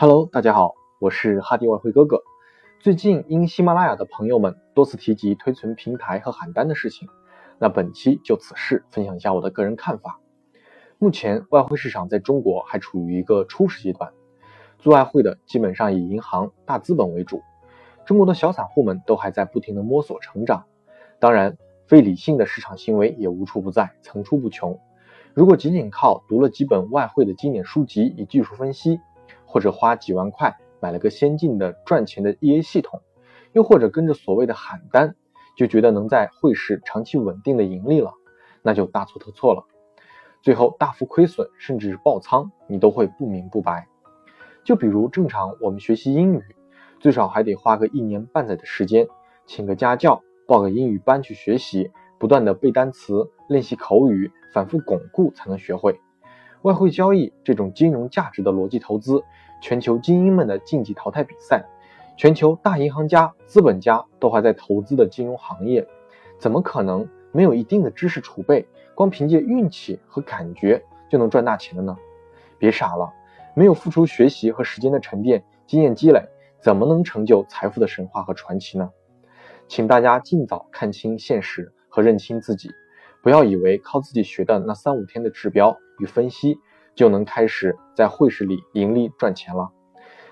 [0.00, 2.22] Hello，大家好，我是哈迪外汇哥哥。
[2.78, 7.06] 最近因喜马拉雅的朋友们多次提及推存平台和喊单的事情，
[7.58, 10.18] 那本期就此事分享一下我的个人看法。
[10.96, 14.10] 目前外汇市场在中国还处于一个初始阶段，
[14.78, 17.42] 做外汇的基本上以银行、大资本为主，
[18.06, 20.64] 中国的小散户们都还在不停的摸索成长。
[21.18, 24.80] 当然，非理性的市场行为也无处不在，层出不穷。
[25.34, 28.98] 如果仅仅靠读了几本外汇的经典书籍以技术分析，
[29.50, 33.00] 或者花几万块买了个先进的赚钱的 EA 系统，
[33.52, 35.16] 又或者跟着所谓的喊单，
[35.56, 38.14] 就觉得能在汇市长期稳定的盈利了，
[38.62, 39.64] 那就大错特错了。
[40.40, 43.88] 最后大幅亏损甚至是爆仓，你都会不明不白。
[44.62, 46.42] 就比如正常我们学习英语，
[47.00, 49.08] 最少还得花个一年半载的时间，
[49.46, 56.00] 请个家教，报个英语班去学习，不断的背单词，练习口语，反复巩固才能学会。
[56.62, 59.22] 外汇交易这种金融价值的逻辑投资，
[59.62, 61.64] 全球精英们的竞技淘汰比赛，
[62.18, 65.86] 全球大银行家、资本家都还在投资的金融行业，
[66.38, 71.96] 怎么可能没有一定的知识储备，光凭借运气和感觉就能赚大钱的呢？
[72.58, 73.10] 别傻了，
[73.54, 76.22] 没有付出学习和时间的沉淀、经验积累，
[76.60, 78.90] 怎么能成就财富的神话和传奇呢？
[79.66, 82.70] 请大家尽早看清现实和认清自己。
[83.22, 86.58] 不要以为靠自己学的那三五天的指标与分析
[86.94, 89.70] 就能开始在汇市里盈利赚钱了，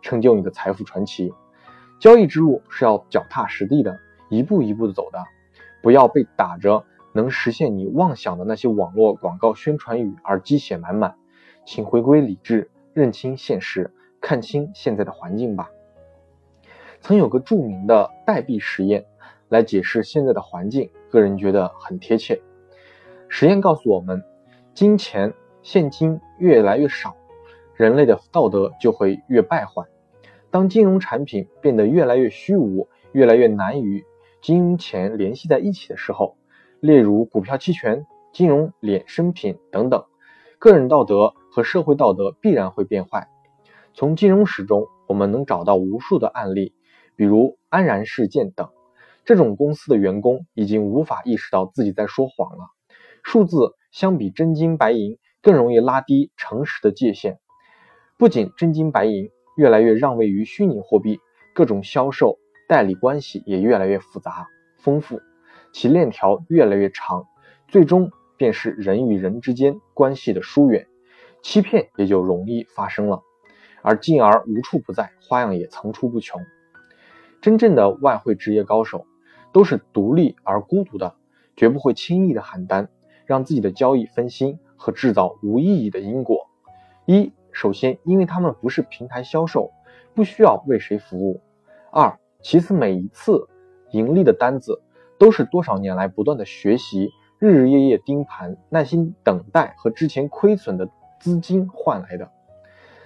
[0.00, 1.32] 成就你的财富传奇。
[1.98, 3.98] 交易之路是要脚踏实地的，
[4.30, 5.18] 一步一步的走的。
[5.82, 11.16] 不要被打着能实现你妄想的那些网络广告宣传语而鸡血满满。
[11.66, 15.70] 请回归理智，认清现实，看清现在的环境吧。
[17.00, 19.04] 曾有个著名的代币实验
[19.48, 22.40] 来解释现在的环境，个人觉得很贴切。
[23.32, 24.24] 实验告诉我们，
[24.74, 25.32] 金钱
[25.62, 27.14] 现金越来越少，
[27.76, 29.84] 人类的道德就会越败坏。
[30.50, 34.04] 当金融产品变得越来越虚无，越来越难与
[34.42, 36.36] 金钱联系在一起的时候，
[36.80, 40.04] 例如股票期权、金融衍生品等等，
[40.58, 43.28] 个人道德和社会道德必然会变坏。
[43.94, 46.74] 从金融史中，我们能找到无数的案例，
[47.14, 48.68] 比如安然事件等。
[49.24, 52.64] 这种公司的员工已经无法意识到自己在说谎了。
[53.22, 57.38] 数字相比真金白银更容易拉低诚实的界限。
[58.16, 61.20] 不仅真金白银越来越让位于虚拟货币，
[61.54, 62.38] 各种销售
[62.68, 64.46] 代理关系也越来越复杂
[64.78, 65.20] 丰富，
[65.72, 67.26] 其链条越来越长，
[67.68, 70.86] 最终便是人与人之间关系的疏远，
[71.42, 73.22] 欺骗也就容易发生了，
[73.82, 76.40] 而进而无处不在，花样也层出不穷。
[77.40, 79.06] 真正的外汇职业高手
[79.52, 81.16] 都是独立而孤独的，
[81.56, 82.90] 绝不会轻易的喊单。
[83.30, 86.48] 让自己的交易分心和制造无意义的因果。
[87.06, 89.70] 一，首先，因为他们不是平台销售，
[90.14, 91.40] 不需要为谁服务；
[91.92, 93.46] 二，其次，每一次
[93.92, 94.82] 盈利的单子
[95.16, 100.90] 都是多少年来不断的学习、日日夜夜盯盘、耐心等待和之前亏损的
[101.20, 102.28] 资金换来的。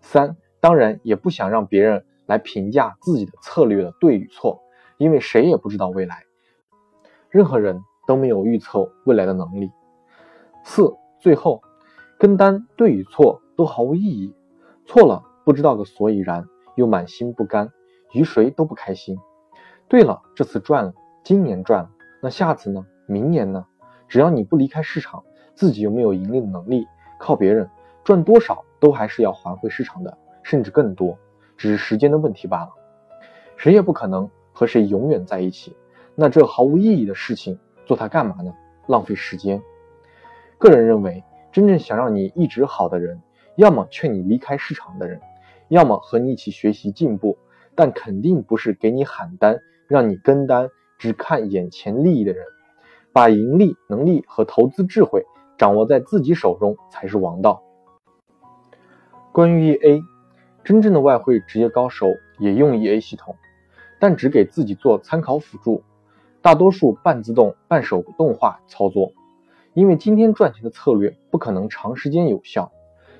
[0.00, 4.62] 三，当然也不想让别人来评价自己的策略的对与错，
[4.96, 6.22] 因为谁也不知道未来，
[7.28, 9.70] 任何人都没有预测未来的能力。
[10.68, 11.62] 四，最后
[12.18, 14.34] 跟单对与错都毫无意义，
[14.84, 16.44] 错了不知道个所以然，
[16.74, 17.70] 又满心不甘，
[18.12, 19.16] 与谁都不开心。
[19.86, 21.90] 对了，这次赚了，今年赚了，
[22.20, 22.84] 那下次呢？
[23.06, 23.64] 明年呢？
[24.08, 25.22] 只要你不离开市场，
[25.54, 26.84] 自己又没有盈利的能力，
[27.20, 27.70] 靠别人
[28.02, 31.16] 赚多少都还是要还回市场的，甚至更多，
[31.56, 32.70] 只是时间的问题罢了。
[33.56, 35.76] 谁也不可能和谁永远在一起，
[36.16, 37.56] 那这毫无意义的事情
[37.86, 38.52] 做它干嘛呢？
[38.88, 39.62] 浪费时间。
[40.58, 41.22] 个人认为，
[41.52, 43.20] 真正想让你一直好的人，
[43.56, 45.20] 要么劝你离开市场的人，
[45.68, 47.36] 要么和你一起学习进步，
[47.74, 50.68] 但肯定不是给你喊单、让你跟单、
[50.98, 52.44] 只看眼前利益的人。
[53.12, 55.24] 把盈利能力和投资智慧
[55.56, 57.62] 掌握在自己手中才是王道。
[59.32, 60.02] 关于 EA，
[60.62, 63.34] 真正的外汇职业高手也用 EA 系统，
[63.98, 65.82] 但只给自己做参考辅助，
[66.42, 69.12] 大多数半自动、半手动化操作。
[69.76, 72.72] 因为今天赚钱的策略不可能长时间有效，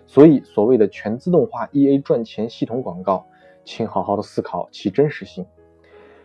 [0.06, 3.26] 所以所谓的全自动化 EA 赚钱系统广告，
[3.62, 5.44] 请好好的思考其真实性。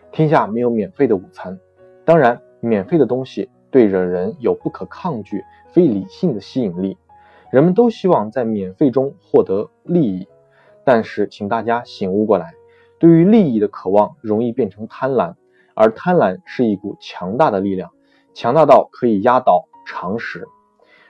[0.10, 1.60] 天下没有免费的午餐，
[2.06, 6.98] 当然，免费的东西对惹人有不可抗拒、非理性的吸引力，
[7.52, 10.30] 人们都希望在免费中获得利益。
[10.86, 12.54] 但是，请大家醒悟过来，
[13.00, 15.36] 对于利益的渴望容易变成贪婪，
[15.76, 17.92] 而贪婪是一股强大的力量，
[18.34, 19.68] 强大到可以压倒。
[19.86, 20.48] 常识，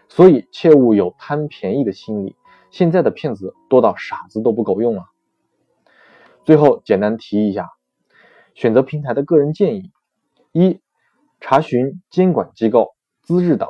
[0.08, 2.36] 所以切勿有贪便宜的心理。
[2.70, 5.06] 现在的骗子多到傻子都不够用了。
[6.46, 7.70] 最后简单提一下，
[8.56, 9.92] 选择平台的个人建议：
[10.54, 10.80] 一、
[11.40, 13.68] 查询监管机构资质等，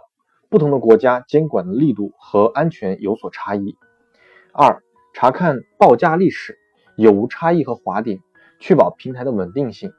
[0.50, 3.76] 不同的国家监管的力度和安全有所差异；
[4.54, 4.84] 二、
[5.14, 6.58] 查看报价历史
[6.96, 8.20] 有无差异和滑点，
[8.60, 9.90] 确保平台的稳定性；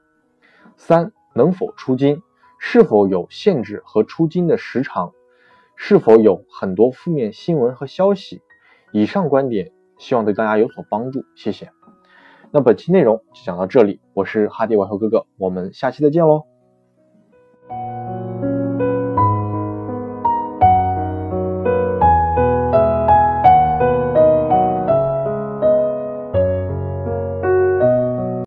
[0.76, 2.22] 三、能否出金，
[2.64, 5.12] 是否有限制和出金的时长，
[5.75, 8.41] 是否有很多负面新闻和消息。
[8.93, 11.73] 以上观点希望对大家有所帮助，谢谢。
[12.53, 16.51] 那本期内容就讲到这里，我是哈迪外汇哥哥，我们下期再见喽。